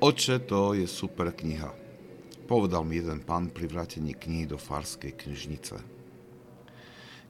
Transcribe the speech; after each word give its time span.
Oče, 0.00 0.38
to 0.38 0.72
je 0.72 0.88
super 0.88 1.28
kniha. 1.28 1.76
Povedal 2.48 2.88
mi 2.88 2.96
jeden 2.96 3.20
pán 3.20 3.52
pri 3.52 3.68
vrátení 3.68 4.16
knihy 4.16 4.48
do 4.48 4.56
farskej 4.56 5.12
knižnice. 5.12 5.76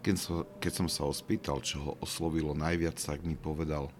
Keď, 0.06 0.14
so, 0.14 0.46
keď 0.62 0.72
som 0.78 0.86
sa 0.86 1.02
ho 1.02 1.10
spýtal, 1.10 1.66
čo 1.66 1.82
ho 1.82 1.92
oslovilo 1.98 2.54
najviac, 2.54 2.94
tak 2.94 3.26
mi 3.26 3.34
povedal, 3.34 3.90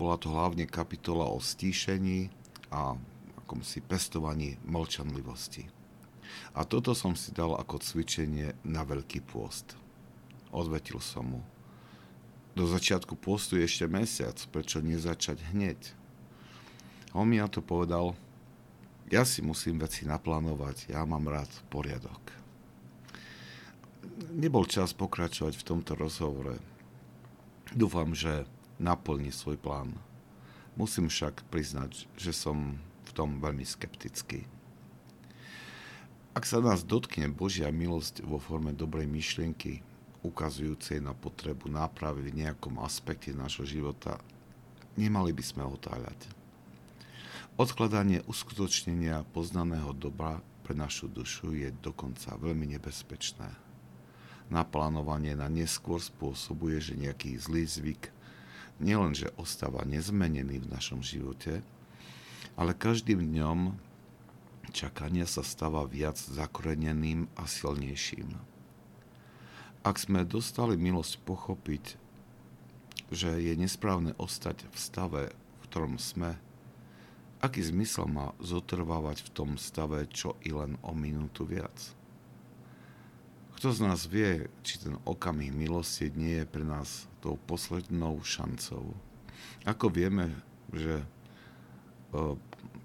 bola 0.00 0.16
to 0.16 0.32
hlavne 0.32 0.64
kapitola 0.64 1.28
o 1.28 1.36
stíšení 1.36 2.32
a 2.72 2.96
akomsi 3.44 3.84
pestovaní 3.84 4.56
mlčanlivosti. 4.64 5.68
A 6.56 6.64
toto 6.64 6.96
som 6.96 7.12
si 7.12 7.28
dal 7.36 7.52
ako 7.60 7.76
cvičenie 7.76 8.56
na 8.64 8.88
veľký 8.88 9.20
pôst. 9.28 9.76
Odvetil 10.48 10.96
som 11.04 11.28
mu. 11.28 11.40
Do 12.56 12.64
začiatku 12.64 13.20
postu 13.20 13.60
je 13.60 13.68
ešte 13.68 13.84
mesiac, 13.84 14.40
prečo 14.48 14.80
nezačať 14.80 15.52
hneď? 15.52 15.97
On 17.16 17.24
mi 17.24 17.40
na 17.40 17.48
to 17.48 17.64
povedal, 17.64 18.12
ja 19.08 19.24
si 19.24 19.40
musím 19.40 19.80
veci 19.80 20.04
naplánovať, 20.04 20.92
ja 20.92 21.00
mám 21.08 21.24
rád 21.32 21.48
poriadok. 21.72 22.20
Nebol 24.36 24.68
čas 24.68 24.92
pokračovať 24.92 25.56
v 25.56 25.66
tomto 25.66 25.96
rozhovore. 25.96 26.60
Dúfam, 27.72 28.12
že 28.12 28.44
naplní 28.76 29.32
svoj 29.32 29.56
plán. 29.56 29.96
Musím 30.76 31.08
však 31.08 31.48
priznať, 31.48 32.04
že 32.20 32.36
som 32.36 32.76
v 33.08 33.10
tom 33.16 33.40
veľmi 33.40 33.64
skeptický. 33.64 34.44
Ak 36.36 36.46
sa 36.46 36.62
nás 36.62 36.86
dotkne 36.86 37.26
Božia 37.32 37.72
milosť 37.72 38.22
vo 38.22 38.38
forme 38.38 38.70
dobrej 38.70 39.10
myšlienky, 39.10 39.82
ukazujúcej 40.22 41.02
na 41.02 41.16
potrebu 41.16 41.66
nápravy 41.66 42.30
v 42.30 42.46
nejakom 42.46 42.78
aspekte 42.84 43.34
nášho 43.34 43.66
života, 43.66 44.22
nemali 44.94 45.34
by 45.34 45.42
sme 45.42 45.66
otáľať. 45.66 46.37
Odkladanie 47.58 48.22
uskutočnenia 48.30 49.26
poznaného 49.34 49.90
dobra 49.90 50.38
pre 50.62 50.78
našu 50.78 51.10
dušu 51.10 51.58
je 51.58 51.74
dokonca 51.82 52.38
veľmi 52.38 52.70
nebezpečné. 52.78 53.50
Naplánovanie 54.46 55.34
na 55.34 55.50
neskôr 55.50 55.98
spôsobuje, 55.98 56.78
že 56.78 56.94
nejaký 56.94 57.34
zlý 57.34 57.66
zvyk 57.66 58.14
nielenže 58.78 59.34
ostáva 59.34 59.82
nezmenený 59.82 60.62
v 60.62 60.70
našom 60.70 61.02
živote, 61.02 61.66
ale 62.54 62.78
každým 62.78 63.26
dňom 63.26 63.74
čakania 64.70 65.26
sa 65.26 65.42
stáva 65.42 65.82
viac 65.82 66.14
zakoreneným 66.14 67.26
a 67.34 67.50
silnejším. 67.50 68.38
Ak 69.82 69.98
sme 69.98 70.22
dostali 70.22 70.78
milosť 70.78 71.26
pochopiť, 71.26 71.98
že 73.10 73.34
je 73.42 73.50
nesprávne 73.58 74.14
ostať 74.14 74.62
v 74.62 74.76
stave, 74.78 75.22
v 75.34 75.62
ktorom 75.66 75.98
sme, 75.98 76.38
Aký 77.38 77.62
zmysel 77.62 78.10
má 78.10 78.34
zotrvávať 78.42 79.22
v 79.22 79.30
tom 79.30 79.50
stave 79.54 80.10
čo 80.10 80.34
i 80.42 80.50
len 80.50 80.74
o 80.82 80.90
minútu 80.90 81.46
viac? 81.46 81.94
Kto 83.54 83.70
z 83.70 83.78
nás 83.86 84.10
vie, 84.10 84.50
či 84.66 84.82
ten 84.82 84.98
okamih 85.06 85.54
milosti 85.54 86.10
nie 86.14 86.42
je 86.42 86.46
pre 86.46 86.66
nás 86.66 87.06
tou 87.22 87.38
poslednou 87.38 88.22
šancou? 88.26 88.90
Ako 89.66 89.86
vieme, 89.86 90.34
že, 90.74 91.02
e, 92.10 92.38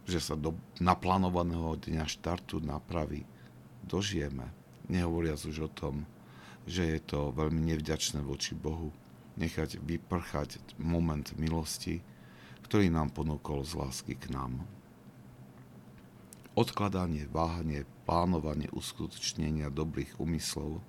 že 0.06 0.22
sa 0.22 0.38
do 0.38 0.54
naplánovaného 0.78 1.78
dňa 1.78 2.06
štartu 2.06 2.62
napraví 2.62 3.26
dožijeme, 3.86 4.54
nehovoriac 4.86 5.42
už 5.46 5.66
o 5.66 5.70
tom, 5.70 6.06
že 6.70 6.94
je 6.94 7.00
to 7.02 7.34
veľmi 7.34 7.74
nevďačné 7.74 8.22
voči 8.22 8.54
Bohu, 8.54 8.94
nechať 9.38 9.82
vyprchať 9.82 10.62
moment 10.78 11.26
milosti, 11.42 12.06
ktorý 12.66 12.90
nám 12.90 13.12
ponúkol 13.12 13.62
z 13.68 13.78
lásky 13.78 14.14
k 14.16 14.32
nám. 14.32 14.64
Odkladanie, 16.54 17.28
váhanie, 17.30 17.84
plánovanie 18.06 18.70
uskutočnenia 18.72 19.74
dobrých 19.74 20.22
úmyslov 20.22 20.82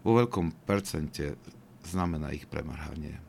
vo 0.00 0.16
veľkom 0.16 0.64
percente 0.64 1.36
znamená 1.84 2.32
ich 2.32 2.48
premrhanie. 2.48 3.20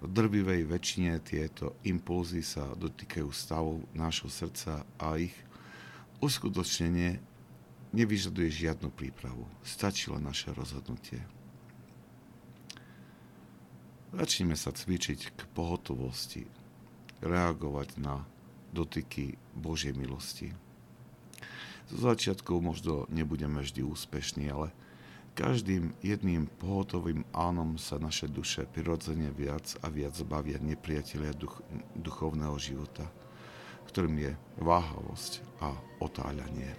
V 0.00 0.08
drvivej 0.08 0.64
väčšine 0.64 1.20
tieto 1.20 1.76
impulzy 1.84 2.40
sa 2.40 2.72
dotýkajú 2.76 3.28
stavov 3.28 3.84
nášho 3.92 4.32
srdca 4.32 4.88
a 4.96 5.20
ich 5.20 5.36
uskutočnenie 6.24 7.20
nevyžaduje 7.92 8.48
žiadnu 8.48 8.88
prípravu. 8.88 9.44
Stačí 9.60 10.08
len 10.08 10.24
naše 10.24 10.52
rozhodnutie. 10.56 11.20
Začneme 14.16 14.56
sa 14.56 14.72
cvičiť 14.72 15.36
k 15.36 15.40
pohotovosti, 15.52 16.48
reagovať 17.24 17.96
na 17.96 18.28
dotyky 18.76 19.40
Božej 19.56 19.96
milosti. 19.96 20.52
Zo 21.88 22.12
začiatku 22.12 22.60
možno 22.60 23.08
nebudeme 23.08 23.64
vždy 23.64 23.80
úspešní, 23.84 24.52
ale 24.52 24.72
každým 25.34 25.90
jedným 25.98 26.46
pohotovým 26.62 27.26
ánom 27.34 27.74
sa 27.74 27.98
naše 27.98 28.30
duše 28.30 28.70
prirodzene 28.70 29.34
viac 29.34 29.74
a 29.82 29.90
viac 29.90 30.14
zbavia 30.14 30.62
nepriatelia 30.62 31.34
duch, 31.34 31.58
duchovného 31.98 32.54
života, 32.56 33.10
ktorým 33.90 34.30
je 34.30 34.32
váhavosť 34.62 35.42
a 35.58 35.74
otáľanie. 35.98 36.70